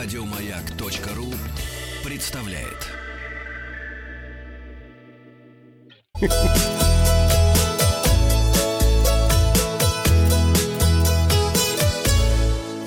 Радиомаяк.ру 0.00 1.34
представляет. 2.08 2.86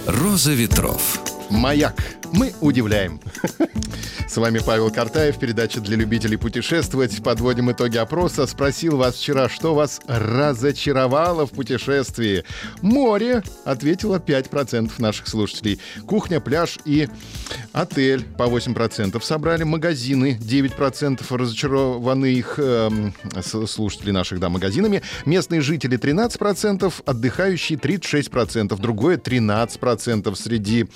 Роза 0.08 0.54
ветров. 0.54 1.20
Маяк. 1.50 2.21
Мы 2.34 2.54
удивляем. 2.62 3.20
С 4.28 4.38
вами 4.38 4.60
Павел 4.66 4.90
Картаев, 4.90 5.38
передача 5.38 5.82
для 5.82 5.98
любителей 5.98 6.38
путешествовать. 6.38 7.22
Подводим 7.22 7.70
итоги 7.70 7.98
опроса. 7.98 8.48
Спросил 8.48 8.96
вас 8.96 9.16
вчера, 9.16 9.50
что 9.50 9.76
вас 9.76 10.00
разочаровало 10.08 11.46
в 11.46 11.52
путешествии. 11.52 12.46
Море, 12.82 13.44
ответило 13.66 14.20
5% 14.20 14.94
наших 15.00 15.28
слушателей. 15.28 15.82
Кухня, 16.08 16.40
пляж 16.40 16.80
и 16.86 17.10
отель 17.74 18.24
по 18.24 18.44
8% 18.44 19.22
собрали. 19.22 19.64
Магазины 19.64 20.40
9% 20.40 21.22
разочарованы 21.30 22.28
их 22.28 22.56
э, 22.58 22.90
слушатели 23.42 24.12
наших, 24.12 24.40
да, 24.40 24.48
магазинами. 24.48 25.02
Местные 25.26 25.60
жители 25.60 26.00
13%, 26.00 26.94
отдыхающие 27.06 27.78
36%. 27.78 28.80
Другое 28.80 29.18
13% 29.18 30.34
среди 30.36 30.88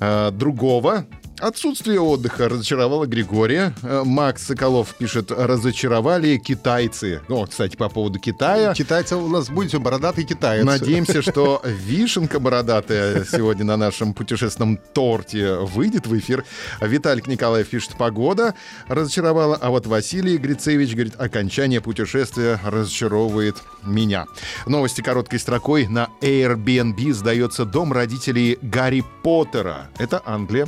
э, 0.00 0.30
другого 0.32 1.06
Отсутствие 1.38 2.00
отдыха 2.00 2.48
разочаровало 2.48 3.04
Григория. 3.04 3.74
Э, 3.82 4.02
Макс 4.04 4.46
Соколов 4.46 4.94
пишет, 4.94 5.30
разочаровали 5.30 6.38
китайцы. 6.38 7.20
Ну, 7.28 7.44
кстати, 7.44 7.76
по 7.76 7.90
поводу 7.90 8.18
Китая. 8.18 8.72
Китайцы 8.72 9.16
у 9.16 9.28
нас 9.28 9.50
будет 9.50 9.68
все 9.68 9.78
бородатый 9.78 10.24
китаец. 10.24 10.64
Надеемся, 10.64 11.20
что 11.30 11.60
вишенка 11.64 12.40
бородатая 12.40 13.24
сегодня 13.24 13.64
на 13.64 13.76
нашем 13.76 14.14
путешественном 14.14 14.78
торте 14.94 15.56
выйдет 15.56 16.06
в 16.06 16.18
эфир. 16.18 16.44
Виталик 16.80 17.26
Николаев 17.26 17.68
пишет, 17.68 17.96
погода 17.98 18.54
разочаровала, 18.88 19.58
а 19.60 19.68
вот 19.68 19.86
Василий 19.86 20.38
Грицевич 20.38 20.94
говорит, 20.94 21.16
окончание 21.18 21.82
путешествия 21.82 22.58
разочаровывает 22.64 23.56
меня. 23.84 24.24
Новости 24.66 25.02
короткой 25.02 25.38
строкой. 25.38 25.86
На 25.86 26.08
Airbnb 26.22 27.12
сдается 27.12 27.66
дом 27.66 27.92
родителей 27.92 28.58
Гарри 28.62 29.04
Поттера. 29.22 29.90
Это 29.98 30.22
Англия. 30.24 30.66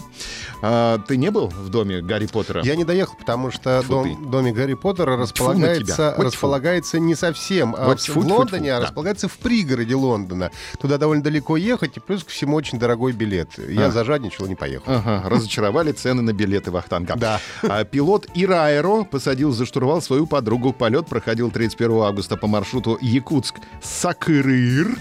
А, 0.63 0.99
ты 0.99 1.17
не 1.17 1.31
был 1.31 1.49
в 1.49 1.69
доме 1.69 2.01
Гарри 2.01 2.27
Поттера? 2.27 2.63
Я 2.65 2.77
не 2.77 2.85
доехал, 2.85 3.15
потому 3.19 3.51
что 3.51 3.81
Тьфу 3.83 3.93
дом, 3.93 4.31
домик 4.31 4.55
Гарри 4.57 4.75
Поттера 4.75 5.17
располагается, 5.17 6.13
тьфу. 6.13 6.23
располагается 6.23 6.99
не 6.99 7.15
совсем 7.15 7.75
а 7.79 7.87
Вот 7.87 8.01
в, 8.01 8.05
тьфу, 8.05 8.21
в 8.21 8.27
Лондоне, 8.27 8.75
а 8.75 8.81
да. 8.81 8.87
располагается 8.87 9.29
в 9.29 9.39
пригороде 9.39 9.95
Лондона. 9.95 10.51
Туда 10.81 10.99
довольно 10.99 11.23
далеко 11.23 11.57
ехать, 11.57 11.97
и 11.97 12.01
плюс 12.01 12.25
ко 12.25 12.31
всему 12.31 12.57
очень 12.57 12.79
дорогой 12.79 13.13
билет. 13.13 13.51
Я 13.59 13.87
А. 13.87 13.91
зажадничал 13.91 14.47
и 14.47 14.49
не 14.51 14.55
поехал. 14.57 14.93
Ага, 14.93 15.29
разочаровали 15.29 15.93
цены 15.93 16.23
на 16.23 16.33
билеты 16.33 16.71
Вахтанга. 16.71 17.15
Да. 17.17 17.41
А, 17.63 17.85
пилот 17.85 18.27
Ираэро 18.35 19.05
посадил 19.05 19.53
за 19.53 19.67
штурвал 19.67 20.03
свою 20.03 20.27
подругу. 20.27 20.73
Полет 20.73 21.07
проходил 21.07 21.51
31 21.51 22.03
августа 22.03 22.37
по 22.37 22.47
маршруту 22.47 22.99
Якутск-Сакырыр. 23.01 24.99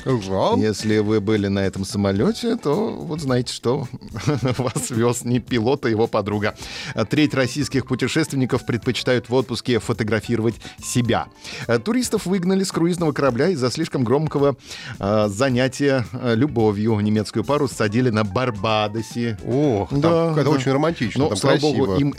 Если 0.57 0.99
вы 0.99 1.19
были 1.21 1.47
на 1.47 1.59
этом 1.59 1.85
самолете, 1.85 2.55
то 2.57 2.89
вот 2.89 3.21
знаете, 3.21 3.53
что 3.53 3.87
вас 4.57 4.89
вез 4.89 5.23
не 5.23 5.39
пилот, 5.47 5.85
а 5.85 5.89
его 5.89 6.07
подруга. 6.07 6.55
А 6.93 7.05
Треть 7.05 7.33
российских 7.33 7.85
путешественников 7.87 8.65
предпочитают 8.65 9.29
в 9.29 9.33
отпуске 9.33 9.79
фотографировать 9.79 10.55
себя. 10.83 11.27
А 11.67 11.79
Туристов 11.79 12.25
выгнали 12.25 12.63
с 12.63 12.71
круизного 12.71 13.11
корабля 13.11 13.49
из-за 13.49 13.71
слишком 13.71 14.03
громкого 14.03 14.55
а, 14.99 15.27
занятия 15.27 16.05
а, 16.13 16.33
любовью. 16.33 16.99
Немецкую 16.99 17.43
пару 17.43 17.67
садили 17.67 18.09
на 18.09 18.23
Барбадосе. 18.23 19.37
Ох, 19.45 19.89
там 19.89 20.01
Да, 20.01 20.31
это 20.33 20.43
да. 20.43 20.49
очень 20.49 20.71
романтично, 20.71 21.23
Но, 21.23 21.27
там 21.29 21.37
слава 21.37 21.57
красиво. 21.57 21.85
богу, 21.85 21.95
им 21.99 22.13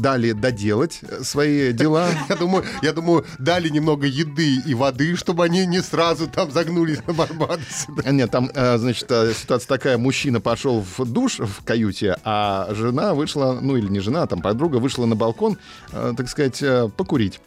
дали 0.00 0.32
доделать 0.32 1.00
э, 1.02 1.22
свои 1.22 1.72
дела. 1.82 2.08
Я 2.28 2.36
думаю, 2.36 2.64
я 2.82 2.92
думаю, 2.92 3.24
дали 3.38 3.68
немного 3.68 4.06
еды 4.06 4.56
и 4.66 4.74
воды, 4.74 5.16
чтобы 5.16 5.44
они 5.44 5.66
не 5.66 5.82
сразу 5.82 6.26
там 6.28 6.50
загнулись 6.50 6.98
на 7.06 7.12
Барбадосе. 7.12 7.88
Нет, 8.06 8.30
там, 8.30 8.50
э, 8.54 8.78
значит, 8.78 9.06
э, 9.10 9.32
ситуация 9.34 9.68
такая, 9.68 9.98
мужчина 9.98 10.40
пошел 10.40 10.84
в 10.96 11.04
душ 11.04 11.38
в 11.38 11.64
каюте, 11.64 12.16
а 12.24 12.61
жена 12.70 13.14
вышла, 13.14 13.58
ну 13.60 13.76
или 13.76 13.88
не 13.88 14.00
жена, 14.00 14.22
а 14.22 14.26
там 14.26 14.40
подруга 14.40 14.76
вышла 14.76 15.06
на 15.06 15.16
балкон, 15.16 15.58
э, 15.92 16.14
так 16.16 16.28
сказать, 16.28 16.62
э, 16.62 16.88
покурить. 16.96 17.40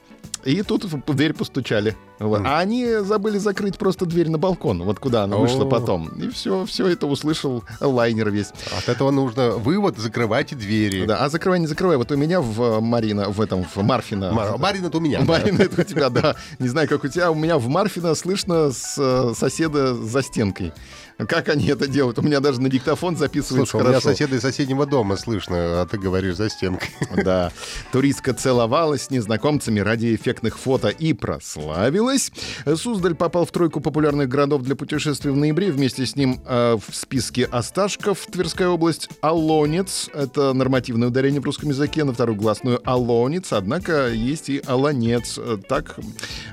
И 0.45 0.61
тут 0.61 0.85
в 0.85 1.13
дверь 1.13 1.33
постучали. 1.33 1.95
Вот. 2.19 2.41
А 2.45 2.59
они 2.59 2.85
забыли 3.01 3.39
закрыть 3.39 3.78
просто 3.78 4.06
дверь 4.06 4.29
на 4.29 4.38
балкон, 4.38 4.83
вот 4.83 5.00
куда 5.00 5.23
она 5.23 5.38
вышла 5.38 5.63
О. 5.63 5.67
потом. 5.67 6.07
И 6.09 6.29
все, 6.29 6.66
все 6.66 6.88
это 6.88 7.07
услышал 7.07 7.63
лайнер 7.81 8.29
весь. 8.29 8.51
От 8.78 8.88
этого 8.88 9.09
нужно 9.11 9.51
вывод, 9.51 9.97
закрывайте 9.97 10.56
двери. 10.56 11.06
Да, 11.06 11.17
а 11.25 11.29
закрывай, 11.29 11.59
не 11.59 11.67
закрывай. 11.67 11.97
Вот 11.97 12.11
у 12.11 12.16
меня 12.16 12.41
в 12.41 12.61
э, 12.61 12.79
Марина, 12.79 13.29
в 13.29 13.41
этом, 13.41 13.66
в 13.66 13.78
Марфина. 13.78 14.31
Мар- 14.31 14.57
Марин, 14.57 14.85
это 14.85 14.97
у 14.97 15.01
меня. 15.01 15.22
Марина, 15.22 15.63
это 15.63 15.81
у 15.81 15.83
тебя, 15.83 16.09
да. 16.09 16.35
Не 16.59 16.67
знаю, 16.69 16.88
как 16.88 17.03
у 17.03 17.07
тебя. 17.07 17.31
У 17.31 17.35
меня 17.35 17.57
в 17.57 17.67
Марфино 17.67 18.13
слышно 18.16 18.72
с 18.72 18.95
э, 18.97 19.33
соседа 19.35 19.95
за 19.95 20.22
стенкой. 20.22 20.73
Как 21.17 21.47
они 21.47 21.67
это 21.67 21.88
делают? 21.88 22.19
У 22.19 22.22
меня 22.22 22.41
даже 22.41 22.59
на 22.59 22.69
диктофон 22.69 23.16
записывается 23.16 23.72
Слушай, 23.72 23.75
у 23.83 23.88
меня 23.88 24.00
хорошо. 24.00 24.09
соседа 24.09 24.35
из 24.35 24.41
соседнего 24.41 24.85
дома 24.85 25.16
слышно, 25.16 25.81
а 25.81 25.88
ты 25.89 25.97
говоришь 25.97 26.35
за 26.35 26.50
стенкой. 26.50 26.89
Да. 27.23 27.51
Туристка 27.94 28.33
целовалась 28.33 29.03
с 29.03 29.09
незнакомцами 29.09 29.79
ради 29.79 30.17
эффектных 30.35 30.57
фото 30.57 30.90
и 30.90 31.13
прославилась. 31.13 32.31
Суздаль 32.75 33.16
попал 33.16 33.46
в 33.46 33.51
тройку 33.51 33.79
популярных 33.79 34.28
городов 34.28 34.63
для 34.63 34.75
путешествий 34.75 35.31
в 35.31 35.38
ноябре. 35.38 35.72
Вместе 35.72 36.06
с 36.06 36.16
ним 36.16 36.41
э, 36.46 36.75
в 36.75 36.96
списке 36.96 37.46
Осташков, 37.46 38.25
Тверская 38.31 38.68
область, 38.68 39.09
Алонец. 39.22 40.09
Это 40.13 40.53
нормативное 40.53 41.07
ударение 41.07 41.40
в 41.40 41.45
русском 41.45 41.69
языке 41.69 42.03
на 42.03 42.13
вторую 42.13 42.38
гласную 42.38 42.81
Алонец. 42.84 43.53
Однако 43.53 44.09
есть 44.09 44.50
и 44.50 44.62
Аланец. 44.66 45.38
Э, 45.38 45.57
Так, 45.68 45.97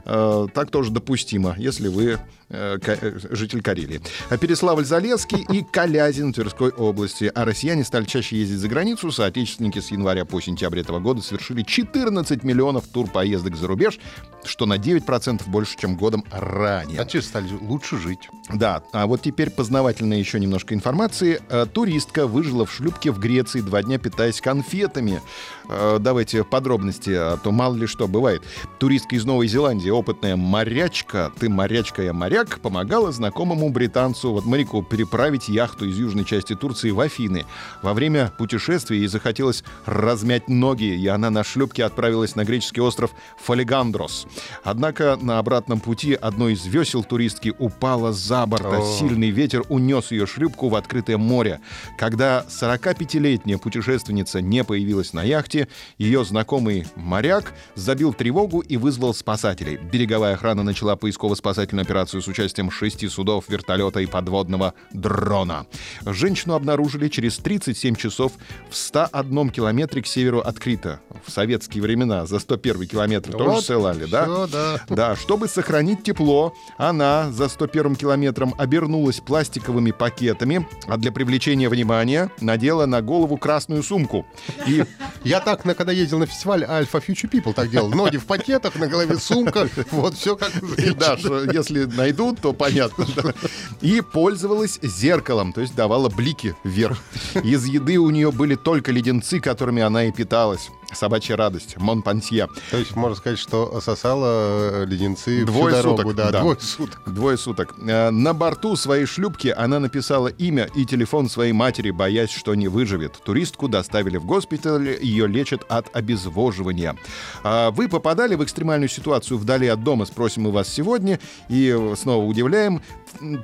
э, 0.04 0.47
так 0.54 0.71
тоже 0.71 0.92
допустимо, 0.92 1.54
если 1.59 1.88
вы 1.88 2.19
житель 2.53 3.63
Карелии. 3.63 4.01
А 4.29 4.37
Переславль-Залесский 4.37 5.45
и 5.53 5.65
Калязин 5.65 6.33
Тверской 6.33 6.71
области. 6.71 7.31
А 7.35 7.45
россияне 7.45 7.85
стали 7.85 8.05
чаще 8.05 8.37
ездить 8.37 8.59
за 8.59 8.69
границу. 8.69 9.11
Соотечественники 9.11 9.79
с 9.79 9.91
января 9.91 10.25
по 10.25 10.41
сентябрь 10.41 10.81
этого 10.81 11.01
года 11.01 11.23
совершили 11.23 11.63
14 11.63 12.45
миллионов 12.45 12.87
тур-поездок 12.89 13.57
за 13.57 13.67
рубеж, 13.67 13.99
что 14.45 14.67
на 14.67 14.75
9% 14.75 15.43
больше, 15.49 15.77
чем 15.79 15.97
годом 15.97 16.25
ранее. 16.31 17.01
А 17.01 17.07
че 17.07 17.23
стали 17.23 17.49
лучше 17.61 17.99
жить? 17.99 18.29
Да, 18.53 18.83
а 18.93 19.07
вот 19.07 19.23
теперь 19.23 19.51
познавательная 19.51 20.19
еще 20.19 20.39
немножко 20.39 20.75
информации. 20.75 21.41
Э, 21.49 21.67
Туристка 21.67 22.27
выжила 22.27 22.67
в 22.67 22.73
шлюпке 22.73 23.11
в 23.11 23.19
Греции, 23.19 23.61
два 23.61 23.83
дня 23.83 23.99
питаясь 23.99 24.41
конфетами. 24.41 25.21
Э, 25.69 25.99
Давайте 26.01 26.45
подробности, 26.45 27.11
а 27.11 27.37
то 27.37 27.53
мало 27.53 27.75
ли 27.77 27.87
что 27.87 28.09
бывает. 28.09 28.43
Туристка 28.79 29.17
из 29.17 29.25
Новой 29.25 29.47
Зеландии, 29.47 29.91
опытная 29.91 30.37
морячка, 30.37 31.31
ты 31.39 31.49
морячка, 31.49 32.03
я 32.03 32.13
моряк, 32.13 32.41
помогала 32.60 33.12
знакомому 33.12 33.70
британцу, 33.70 34.32
вот 34.32 34.44
моряку, 34.44 34.82
переправить 34.82 35.48
яхту 35.48 35.86
из 35.86 35.98
южной 35.98 36.25
части 36.25 36.54
Турции 36.54 36.91
в 36.91 37.00
Афины. 37.00 37.44
Во 37.82 37.94
время 37.94 38.32
путешествия 38.38 38.98
ей 38.98 39.08
захотелось 39.08 39.64
размять 39.86 40.48
ноги, 40.48 40.84
и 40.84 41.06
она 41.06 41.30
на 41.30 41.44
шлюпке 41.44 41.84
отправилась 41.84 42.36
на 42.36 42.44
греческий 42.44 42.80
остров 42.80 43.12
Фолигандрос. 43.44 44.26
Однако 44.64 45.19
на 45.20 45.38
обратном 45.38 45.80
пути 45.80 46.14
одно 46.14 46.48
из 46.48 46.64
весел 46.66 47.04
туристки 47.04 47.54
упало 47.58 48.12
за 48.12 48.47
борт, 48.47 48.66
а 48.66 48.82
сильный 48.82 49.30
ветер 49.30 49.62
унес 49.69 50.10
ее 50.10 50.26
шлюпку 50.26 50.69
в 50.69 50.74
открытое 50.74 51.19
море. 51.19 51.60
Когда 51.98 52.44
45-летняя 52.48 53.59
путешественница 53.59 54.41
не 54.41 54.64
появилась 54.64 55.12
на 55.12 55.22
яхте, 55.22 55.69
ее 55.98 56.24
знакомый 56.24 56.86
моряк 56.97 57.53
забил 57.74 58.12
тревогу 58.12 58.60
и 58.60 58.76
вызвал 58.76 59.14
спасателей. 59.14 59.76
Береговая 59.76 60.34
охрана 60.34 60.62
начала 60.62 60.97
поисково-спасательную 60.97 61.82
операцию 61.82 62.22
с 62.22 62.28
участием 62.32 62.70
шести 62.70 63.09
судов, 63.09 63.44
вертолета 63.48 64.00
и 64.00 64.06
подводного 64.06 64.74
дрона. 64.92 65.66
Женщину 66.04 66.54
обнаружили 66.54 67.09
через 67.09 67.36
37 67.39 67.95
часов 67.95 68.33
в 68.71 68.77
101 68.77 69.51
километре 69.51 70.03
к 70.03 70.07
северу 70.07 70.41
от 70.41 70.59
Крита. 70.59 71.01
В 71.24 71.30
советские 71.30 71.83
времена 71.83 72.27
за 72.27 72.39
101 72.39 72.86
километр 72.86 73.33
тоже 73.33 73.51
Вот, 73.51 73.65
ссылали, 73.65 74.04
да? 74.07 74.47
да. 74.47 74.80
Да, 74.89 75.16
чтобы 75.16 75.48
сохранить 75.48 76.03
тепло, 76.03 76.54
она 76.77 77.30
за 77.30 77.48
101 77.48 77.97
километром 77.97 78.54
обернулась 78.59 79.21
пластиковыми 79.21 79.92
пакетами, 79.92 80.66
а 80.86 80.97
для 80.97 81.12
привлечения 81.12 81.68
внимания 81.68 82.30
надела 82.41 82.86
на 82.86 83.03
голову 83.03 83.36
красную 83.36 83.83
сумку. 83.83 84.27
И 84.66 84.84
Я 85.24 85.41
так, 85.41 85.65
на, 85.65 85.74
когда 85.74 85.92
ездил 85.92 86.18
на 86.18 86.27
фестиваль 86.27 86.65
Альфа 86.65 86.98
Future 86.98 87.30
People, 87.30 87.53
так 87.53 87.71
делал. 87.71 87.91
Ноги 87.91 88.16
в 88.16 88.27
пакетах, 88.27 88.74
на 88.77 88.89
голове 88.89 89.16
сумка. 89.18 89.68
Вот 89.91 90.15
все 90.15 90.36
как 90.36 90.51
И 90.78 90.91
да, 90.91 91.16
что 91.16 91.45
если 91.45 91.84
найдут, 92.22 92.41
то 92.41 92.53
понятно. 92.53 93.07
да. 93.16 93.34
И 93.80 94.01
пользовалась 94.01 94.78
зеркалом, 94.83 95.53
то 95.53 95.60
есть 95.60 95.74
давала 95.74 96.09
блики 96.09 96.54
вверх. 96.65 96.98
Из 97.42 97.65
еды 97.66 97.98
у 97.98 98.10
нее 98.10 98.30
были 98.30 98.54
только 98.54 98.92
леденцы, 98.92 99.41
которыми 99.41 99.83
она 99.83 100.04
и 100.04 100.13
питалась. 100.13 100.71
Собачья 100.94 101.36
радость, 101.36 101.77
Монпансье. 101.78 102.48
То 102.71 102.77
есть 102.77 102.94
можно 102.97 103.16
сказать, 103.16 103.39
что 103.39 103.80
сосала 103.80 104.83
э, 104.83 104.84
леденцы 104.86 105.44
Двое 105.44 105.74
всю 105.74 105.83
дорогу, 105.83 106.03
суток, 106.03 106.15
да, 106.16 106.30
да. 106.30 106.41
двое 106.41 106.59
суток. 106.60 107.00
Двое 107.06 107.36
суток. 107.36 107.74
Э, 107.86 108.10
На 108.10 108.34
борту 108.34 108.77
своей 108.77 109.06
шлюпки 109.06 109.48
она 109.48 109.78
написала 109.80 110.28
имя 110.28 110.68
и 110.74 110.84
телефон 110.84 111.28
своей 111.28 111.53
матери, 111.53 111.91
боясь, 111.91 112.30
что 112.30 112.54
не 112.54 112.68
выживет. 112.68 113.18
Туристку 113.24 113.68
доставили 113.68 114.16
в 114.16 114.24
госпиталь, 114.24 114.98
ее 115.00 115.27
лечат 115.27 115.65
от 115.68 115.94
обезвоживания. 115.97 116.97
А 117.42 117.71
Вы 117.71 117.88
попадали 117.88 118.34
в 118.34 118.45
экстремальную 118.45 118.88
ситуацию 118.88 119.38
вдали 119.38 119.66
от 119.66 119.83
дома, 119.83 120.06
спросим 120.06 120.42
мы 120.42 120.50
вас 120.53 120.68
сегодня, 120.68 121.18
и 121.48 121.92
снова 121.97 122.24
удивляем. 122.24 122.83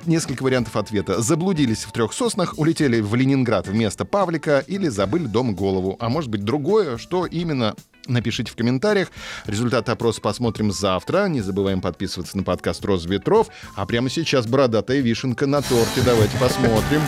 Несколько 0.05 0.43
вариантов 0.43 0.75
ответа. 0.75 1.21
Заблудились 1.21 1.83
в 1.83 1.91
трех 1.91 2.11
соснах, 2.13 2.55
улетели 2.57 3.01
в 3.01 3.13
Ленинград 3.15 3.67
вместо 3.67 4.03
Павлика 4.05 4.63
или 4.67 4.87
забыли 4.87 5.25
дома 5.25 5.53
голову. 5.53 5.95
А 5.99 6.09
может 6.09 6.29
быть 6.29 6.43
другое, 6.43 6.97
что 6.97 7.25
именно 7.41 7.75
Напишите 8.09 8.51
в 8.51 8.55
комментариях. 8.55 9.11
Результаты 9.45 9.91
опроса 9.91 10.19
посмотрим 10.19 10.71
завтра. 10.71 11.27
Не 11.27 11.41
забываем 11.41 11.79
подписываться 11.79 12.35
на 12.37 12.43
подкаст 12.43 12.83
«Роз 12.83 13.05
ветров». 13.05 13.49
А 13.75 13.85
прямо 13.85 14.09
сейчас 14.09 14.47
бородатая 14.47 14.99
вишенка 14.99 15.45
на 15.45 15.61
торте. 15.61 16.01
Давайте 16.03 16.35
посмотрим. 16.37 17.01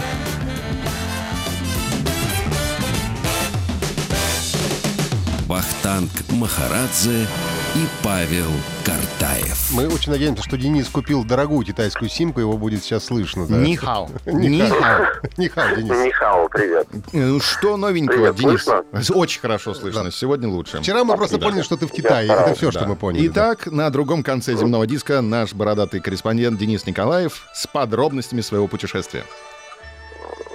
Вахтанг 5.47 6.11
Махарадзе 6.29 7.27
и 7.73 7.87
Павел 8.03 8.49
Картаев. 8.85 9.71
Мы 9.71 9.87
очень 9.87 10.11
надеемся, 10.11 10.43
что 10.43 10.57
Денис 10.57 10.89
купил 10.89 11.23
дорогую 11.23 11.65
китайскую 11.65 12.09
симку, 12.09 12.41
его 12.41 12.57
будет 12.57 12.83
сейчас 12.83 13.05
слышно. 13.05 13.47
Да? 13.47 13.55
Нихао. 13.55 14.09
Нихао. 14.25 14.37
Нихао. 14.37 15.05
Нихао, 15.37 15.75
Денис. 15.77 15.89
Михаил, 16.05 16.49
привет. 16.49 16.87
Э, 17.13 17.39
Что 17.41 17.77
новенького, 17.77 18.33
Привет, 18.33 18.35
Денис? 18.35 18.63
слышно? 18.63 18.83
Очень 19.15 19.39
хорошо 19.41 19.73
слышно. 19.73 20.11
Сегодня 20.11 20.49
лучше. 20.49 20.79
Вчера 20.81 21.05
мы 21.05 21.15
просто 21.15 21.37
Да. 21.37 21.45
поняли, 21.47 21.61
что 21.61 21.77
ты 21.77 21.87
в 21.87 21.91
Китае. 21.91 22.27
Я 22.27 22.41
Это 22.41 22.55
все, 22.55 22.71
Да. 22.71 22.79
что 22.79 22.89
мы 22.89 22.95
поняли. 22.97 23.27
да. 23.29 23.53
Итак, 23.53 23.67
на 23.71 23.89
другом 23.89 24.21
конце 24.23 24.53
земного 24.57 24.85
диска 24.85 25.21
наш 25.21 25.53
бородатый 25.53 26.01
корреспондент 26.01 26.59
Денис 26.59 26.85
Николаев 26.85 27.47
с 27.53 27.67
подробностями 27.67 28.41
своего 28.41 28.67
путешествия. 28.67 29.23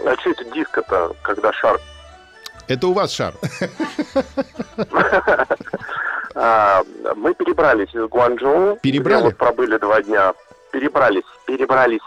А 0.05 0.15
что 0.21 0.31
это 0.31 0.45
диско-то, 0.53 1.17
когда 1.23 1.51
шар? 1.55 1.81
Это 2.69 2.89
у 2.89 2.93
вас 2.93 3.11
шар. 3.13 3.33
А, 6.39 6.83
мы 7.17 7.33
перебрались 7.35 7.95
из 7.95 8.05
Гуанчжоу. 8.09 8.77
Перебрали? 8.83 9.23
Вот 9.23 9.37
пробыли 9.37 9.79
два 9.79 10.03
дня. 10.03 10.35
Перебрались, 10.71 11.25
перебрались. 11.47 12.01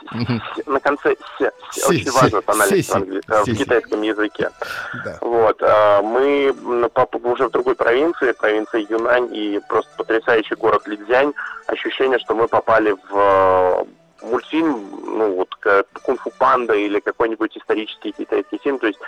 С- 0.55 0.67
На 0.67 0.79
конце 0.79 1.15
«с». 1.39 1.51
Си- 1.71 1.85
Очень 1.89 2.11
си- 2.11 2.19
важно 2.21 2.41
тональность 2.43 2.93
в, 2.93 3.11
э, 3.13 3.41
в 3.41 3.45
си. 3.45 3.55
китайском 3.55 4.01
языке. 4.03 4.51
Да. 5.03 5.17
Вот. 5.21 5.57
а, 5.63 6.01
Мы 6.03 6.53
уже 7.23 7.47
в 7.47 7.51
другой 7.51 7.73
провинции, 7.75 8.31
провинции 8.33 8.85
Юнань, 8.91 9.29
и 9.33 9.59
просто 9.67 9.89
потрясающий 9.97 10.55
город 10.55 10.87
Лидзянь. 10.87 11.33
Ощущение, 11.67 12.19
что 12.19 12.35
мы 12.35 12.47
попали 12.47 12.91
в 13.09 13.15
э, 13.15 13.85
мультфильм, 14.27 14.89
ну 15.05 15.35
вот 15.37 15.55
кунг-фу 16.03 16.31
панда 16.37 16.73
или 16.75 16.99
какой-нибудь 16.99 17.57
исторический 17.57 18.11
китайский 18.11 18.59
фильм. 18.59 18.77
То 18.77 18.87
есть 18.87 18.99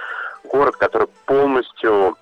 город, 0.45 0.75
который 0.77 1.07
полностью 1.25 2.15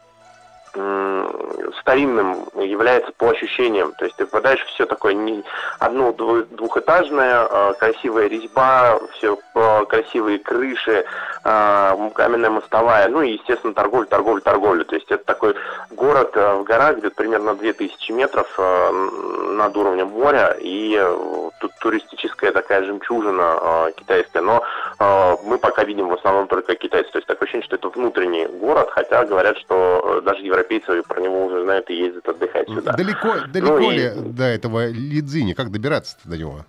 старинным 1.82 2.48
является 2.56 3.12
по 3.18 3.30
ощущениям. 3.30 3.94
То 3.98 4.06
есть 4.06 4.18
ты 4.18 4.26
попадаешь 4.26 4.64
все 4.66 4.86
такое 4.86 5.14
не 5.14 5.44
одно 5.80 6.12
дву- 6.12 6.46
двухэтажное, 6.46 7.48
э, 7.50 7.74
красивая 7.80 8.28
резьба, 8.28 9.00
все 9.14 9.38
э, 9.56 9.86
красивые 9.86 10.40
крыши, 10.40 11.06
э, 11.44 12.10
каменная 12.14 12.50
мостовая, 12.50 13.08
ну 13.10 13.22
и, 13.22 13.34
естественно, 13.34 13.74
торговля, 13.74 14.06
торговля, 14.06 14.42
торговля. 14.42 14.84
То 14.84 14.96
есть 14.96 15.12
это 15.12 15.24
такой 15.24 15.56
город 15.92 16.36
в 16.36 16.64
горах, 16.64 16.98
где 16.98 17.10
примерно 17.10 17.56
2000 17.56 18.12
метров 18.12 18.48
над 18.58 19.76
уровнем 19.76 20.08
моря, 20.08 20.56
и 20.60 20.96
э, 21.00 21.49
туристическая 21.80 22.52
такая 22.52 22.84
жемчужина 22.84 23.58
э, 23.62 23.92
китайская, 23.98 24.42
но 24.42 24.64
э, 25.00 25.36
мы 25.46 25.58
пока 25.58 25.84
видим 25.84 26.08
в 26.08 26.14
основном 26.14 26.48
только 26.48 26.76
китайцев. 26.76 27.12
То 27.12 27.18
есть 27.20 27.28
такое 27.28 27.46
ощущение, 27.46 27.66
что 27.66 27.76
это 27.76 27.90
внутренний 27.90 28.46
город, 28.48 28.90
хотя 28.92 29.26
говорят, 29.26 29.58
что 29.58 30.20
э, 30.20 30.22
даже 30.26 30.42
европейцы 30.42 31.04
про 31.04 31.20
него 31.20 31.46
уже 31.46 31.64
знают 31.64 31.90
и 31.90 31.96
ездят 31.96 32.28
отдыхать 32.28 32.68
сюда. 32.68 32.94
Далеко, 32.94 33.36
далеко 33.48 33.80
Ну 33.80 33.92
и- 33.92 33.96
ли 33.96 34.12
до 34.16 34.44
этого 34.44 34.88
Лидзини? 34.88 35.54
Как 35.54 35.72
добираться 35.72 36.18
до 36.26 36.38
него? 36.38 36.60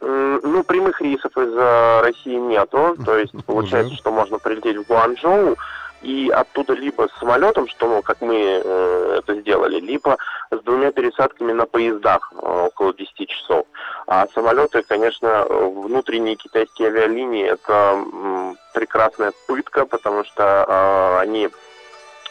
Ну, 0.00 0.62
прямых 0.62 1.00
рейсов 1.00 1.36
из 1.36 1.52
э, 1.54 2.00
России 2.02 2.36
нету. 2.36 2.96
То 3.04 3.18
есть 3.18 3.32
получается, 3.46 3.94
что 3.94 4.12
можно 4.12 4.38
прилететь 4.38 4.76
в 4.76 4.86
Гуанчжоу 4.86 5.56
и 6.02 6.30
оттуда 6.30 6.74
либо 6.74 7.08
с 7.08 7.18
самолетом, 7.18 7.68
что, 7.68 7.88
ну, 7.88 8.02
как 8.02 8.20
мы 8.20 8.62
э, 8.64 9.18
это 9.18 9.34
сделали, 9.40 9.80
либо 9.80 10.16
с 10.50 10.60
двумя 10.62 10.92
пересадками 10.92 11.52
на 11.52 11.66
поездах 11.66 12.32
э, 12.32 12.66
около 12.66 12.94
10 12.94 13.28
часов. 13.28 13.66
А 14.06 14.26
самолеты, 14.34 14.82
конечно, 14.82 15.26
э, 15.26 15.66
внутренние 15.68 16.36
китайские 16.36 16.88
авиалинии 16.88 17.46
это 17.46 17.72
м, 17.72 18.56
прекрасная 18.74 19.32
пытка, 19.46 19.86
потому 19.86 20.24
что 20.24 20.64
э, 20.68 21.18
они 21.20 21.48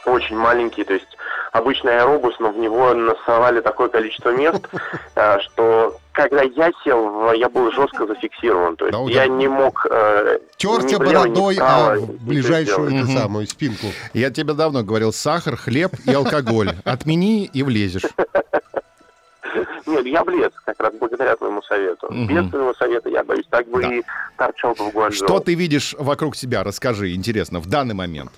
очень 0.05 0.37
маленький, 0.37 0.83
то 0.83 0.93
есть 0.93 1.17
обычный 1.51 1.99
аэробус, 1.99 2.39
но 2.39 2.49
в 2.49 2.57
него 2.57 2.93
насовали 2.93 3.59
такое 3.59 3.89
количество 3.89 4.29
мест, 4.29 4.67
э, 5.15 5.39
что 5.39 5.97
когда 6.17 6.41
я 6.41 6.71
сел, 6.83 7.07
в- 7.09 7.33
я 7.33 7.47
был 7.47 7.71
жестко 7.71 8.07
зафиксирован. 8.07 8.75
То 8.75 8.87
есть 8.87 8.97
Да, 8.97 9.03
я 9.11 9.21
так. 9.27 9.29
не 9.37 9.47
мог 9.47 9.85
э, 9.89 10.39
Терся 10.57 10.97
бородой, 10.97 11.53
вправо 11.55 11.91
а 11.91 11.95
ничего 11.97 12.13
в 12.13 12.21
ближайшую 12.25 12.95
эту 12.95 13.07
самую 13.11 13.45
спинку. 13.47 13.85
Я 14.13 14.31
тебе 14.31 14.53
давно 14.53 14.83
говорил, 14.83 15.13
сахар, 15.13 15.55
хлеб 15.55 15.91
и 16.05 16.11
алкоголь. 16.11 16.71
Отмени 16.85 17.45
и 17.45 17.61
влезешь. 17.61 18.01
Нет, 19.85 20.05
я 20.05 20.23
влез, 20.23 20.51
как 20.65 20.79
раз 20.81 20.93
благодаря 20.99 21.35
твоему 21.35 21.61
совету. 21.61 22.07
Мгм. 22.09 22.27
Без 22.27 22.49
твоего 22.49 22.73
совета, 22.73 23.09
я 23.09 23.23
боюсь, 23.23 23.45
так 23.49 23.67
бы 23.69 23.81
Да. 23.81 23.93
и 23.95 24.01
торчал 24.37 24.73
бы 24.73 24.89
в 24.89 24.93
Гуанчжоу. 24.93 25.27
Что 25.27 25.39
ты 25.39 25.53
видишь 25.53 25.95
вокруг 25.97 26.35
себя? 26.35 26.63
Расскажи, 26.63 27.13
интересно, 27.13 27.59
в 27.59 27.67
данный 27.67 27.93
момент. 27.95 28.31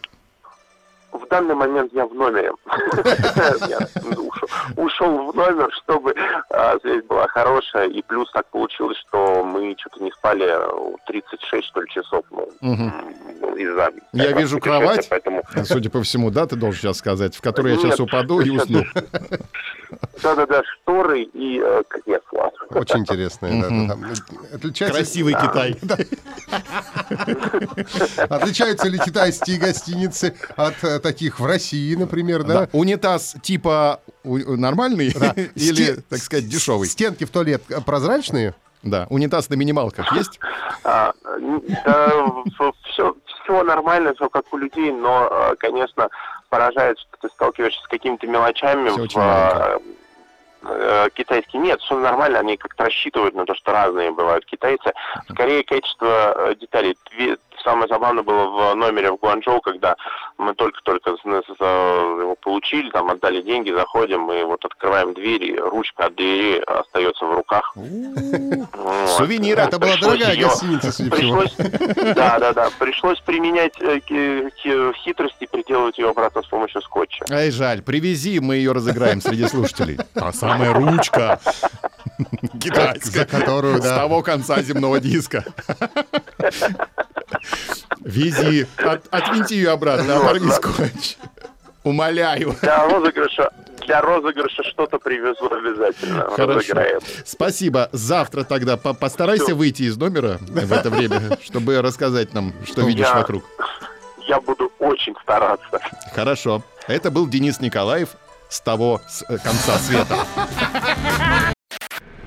Данный 1.29 1.55
момент 1.55 1.93
я 1.93 2.05
в 2.05 2.13
номере. 2.13 2.51
Я 3.67 3.77
ушел- 4.75 5.31
в 5.31 5.35
номер, 5.35 5.71
чтобы 5.83 6.15
а, 6.49 6.77
связь 6.79 7.03
была 7.05 7.27
хорошая. 7.27 7.87
И 7.87 8.01
плюс 8.01 8.31
так 8.31 8.47
получилось, 8.47 8.97
что 9.07 9.43
мы 9.43 9.75
что-то 9.77 10.03
не 10.03 10.11
спали 10.11 10.45
а, 10.47 10.69
36, 11.07 11.67
что 11.67 11.81
ли, 11.81 11.89
часов. 11.89 12.25
ну, 12.31 13.55
из-за 13.55 13.91
Я 14.13 14.31
вижу 14.31 14.59
кровать. 14.59 15.07
Поэтому, 15.09 15.43
Судя 15.65 15.89
по 15.89 16.01
всему, 16.01 16.31
да, 16.31 16.47
ты 16.47 16.55
должен 16.55 16.81
сейчас 16.81 16.97
сказать, 16.97 17.35
в 17.35 17.41
которой 17.41 17.73
я 17.73 17.79
сейчас 17.79 17.99
упаду 17.99 18.39
и 18.41 18.49
усну. 18.49 18.83
да-да-да, 20.23 20.63
шторы 20.63 21.21
и 21.21 21.61
э, 21.63 21.83
кресло. 21.87 22.51
Очень 22.71 22.99
интересное. 22.99 23.61
да, 23.61 23.69
Мгм. 23.69 23.87
да, 23.87 23.93
там. 23.95 24.05
Отличается- 24.53 24.97
Красивый 24.97 25.33
Китай. 25.33 25.75
Отличаются 28.29 28.87
ли 28.87 28.97
китайские 28.99 29.57
гостиницы 29.57 30.35
от 30.55 30.83
э, 30.83 30.99
таких 30.99 31.39
в 31.39 31.45
России, 31.45 31.95
например, 31.95 32.43
да? 32.43 32.61
Да. 32.61 32.69
Унитаз 32.73 33.35
типа 33.41 34.01
у- 34.23 34.55
нормальный 34.55 35.11
Да. 35.13 35.33
или, 35.55 35.95
так 36.09 36.19
сказать, 36.19 36.47
дешевый? 36.47 36.87
Стенки 36.87 37.25
в 37.25 37.29
туалет 37.29 37.63
э, 37.69 37.81
прозрачные? 37.81 38.53
Да, 38.81 39.07
унитаз 39.09 39.49
на 39.49 39.55
минималках 39.55 40.13
есть? 40.15 40.39
А, 40.85 41.11
да, 41.85 42.11
все, 42.53 42.73
все 43.43 43.63
нормально, 43.63 44.13
все 44.13 44.29
как 44.29 44.53
у 44.53 44.57
людей, 44.57 44.91
но, 44.91 45.27
э, 45.29 45.55
конечно, 45.57 46.07
поражает, 46.49 46.97
что 46.99 47.09
ты 47.21 47.29
сталкиваешься 47.33 47.81
с 47.83 47.87
какими-то 47.87 48.25
мелочами 48.27 48.89
в. 48.89 49.07
Э, 50.63 51.05
э, 51.05 51.09
китайский. 51.13 51.57
Нет, 51.57 51.81
все 51.81 51.97
нормально, 51.97 52.39
они 52.39 52.57
как-то 52.57 52.85
рассчитывают 52.85 53.35
на 53.35 53.45
то, 53.45 53.53
что 53.55 53.71
разные 53.71 54.11
бывают 54.11 54.45
китайцы. 54.45 54.91
Скорее, 55.31 55.63
качество 55.63 56.07
э, 56.49 56.55
деталей. 56.55 56.97
Самое 57.63 57.87
забавное 57.89 58.23
было 58.23 58.45
в 58.71 58.75
номере 58.75 59.11
в 59.11 59.17
Гуанчжоу, 59.17 59.59
когда 59.59 59.95
мы 60.37 60.53
только-только 60.53 61.17
с- 61.17 61.25
его 61.25 62.35
получили, 62.35 62.89
там 62.89 63.09
отдали 63.09 63.41
деньги, 63.41 63.69
заходим, 63.71 64.31
и 64.31 64.43
вот 64.43 64.63
открываем 64.63 65.13
дверь, 65.13 65.43
и 65.43 65.57
ручка 65.59 66.05
от 66.05 66.15
двери 66.15 66.59
остается 66.59 67.25
в 67.25 67.33
руках. 67.33 67.73
Вот. 68.81 69.09
Сувениры. 69.17 69.61
Это 69.61 69.77
была 69.77 69.97
дорогая 69.97 70.33
её- 70.33 70.47
гостиница, 70.47 70.91
судя. 70.91 71.09
Пришлось, 71.11 71.53
да, 72.15 72.39
да, 72.39 72.53
да. 72.53 72.69
Пришлось 72.79 73.19
применять 73.19 73.73
э, 73.81 73.99
хитрости 75.03 75.43
и 75.43 75.47
приделывать 75.47 75.97
ее 75.97 76.09
обратно 76.09 76.41
с 76.41 76.47
помощью 76.47 76.81
скотча. 76.81 77.25
Ай, 77.29 77.51
жаль, 77.51 77.81
привези, 77.81 78.39
мы 78.39 78.55
ее 78.55 78.71
разыграем 78.71 79.21
среди 79.21 79.47
слушателей. 79.47 79.97
Та 80.13 80.31
самая 80.31 80.73
ручка. 80.73 81.39
Китайская. 82.61 83.19
За 83.19 83.25
которую, 83.25 83.77
С 83.79 83.83
да. 83.83 83.97
того 83.97 84.21
конца 84.21 84.61
земного 84.61 84.99
диска. 84.99 85.43
Вези. 88.01 88.65
От- 88.77 89.07
отвинти 89.11 89.55
ее 89.55 89.71
обратно, 89.71 90.17
оторви 90.17 90.49
скотч. 90.51 91.17
Умоляю. 91.83 92.55
Для 92.61 92.87
розыгрыша, 92.87 93.49
для 93.89 94.01
розыгрыша 94.01 94.61
что-то 94.65 94.99
привезу 94.99 95.47
обязательно. 95.51 96.29
Хорошо. 96.29 96.59
Разыграем. 96.59 96.99
Спасибо. 97.25 97.89
Завтра 97.91 98.43
тогда 98.43 98.77
по- 98.77 98.93
постарайся 98.93 99.45
Всё. 99.45 99.55
выйти 99.55 99.83
из 99.83 99.97
номера 99.97 100.37
в 100.41 100.71
это 100.71 100.91
время, 100.91 101.39
чтобы 101.43 101.81
рассказать 101.81 102.35
нам, 102.35 102.53
что 102.65 102.81
видишь 102.81 103.07
Я- 103.07 103.15
вокруг. 103.15 103.43
Я 104.27 104.39
буду 104.41 104.71
очень 104.77 105.15
стараться. 105.23 105.79
Хорошо. 106.13 106.61
Это 106.87 107.09
был 107.09 107.27
Денис 107.27 107.59
Николаев 107.61 108.09
с 108.47 108.61
того 108.61 109.01
с, 109.09 109.23
э, 109.27 109.37
конца 109.39 109.75
света. 109.79 110.17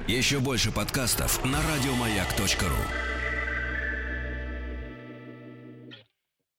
Еще 0.08 0.40
больше 0.40 0.72
подкастов 0.72 1.44
на 1.44 1.58
радиомаяк.ру. 1.58 3.11